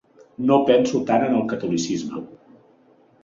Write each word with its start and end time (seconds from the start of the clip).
No 0.51 0.55
penso 0.69 1.01
tant 1.09 1.25
en 1.25 1.37
el 1.41 1.45
catolicisme. 1.53 2.21